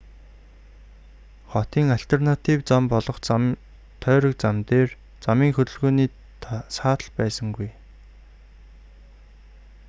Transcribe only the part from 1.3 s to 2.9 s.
хотын альтернатив зам